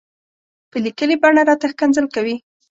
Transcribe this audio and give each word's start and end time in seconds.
په 0.71 0.77
ليکلې 0.85 1.15
بڼه 1.21 1.41
راته 1.49 1.65
ښکنځل 1.73 2.05
کوي. 2.15 2.35